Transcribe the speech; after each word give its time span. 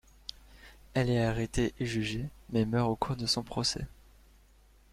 Elle 0.95 1.11
est 1.11 1.23
arrêtée 1.23 1.75
et 1.79 1.85
jugée 1.85 2.27
mais 2.49 2.65
meurt 2.65 2.89
au 2.89 2.95
cours 2.95 3.15
de 3.15 3.27
son 3.27 3.43
procès. 3.43 3.85